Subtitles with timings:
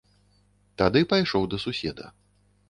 [0.83, 2.11] Тады пайшоў да суседа.